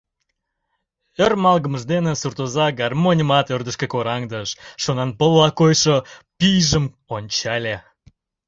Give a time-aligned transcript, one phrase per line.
[1.23, 4.49] Ӧрмалгымыж дене суртоза гармоньымат ӧрдыжкӧ кораҥдыш,
[4.81, 5.95] шонанпылла койшо
[6.37, 6.85] пийжым
[7.15, 7.75] ончале.